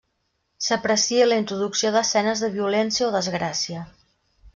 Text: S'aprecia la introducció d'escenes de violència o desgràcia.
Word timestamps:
S'aprecia 0.67 1.27
la 1.27 1.37
introducció 1.41 1.91
d'escenes 1.97 2.41
de 2.45 2.49
violència 2.57 3.07
o 3.09 3.13
desgràcia. 3.17 3.85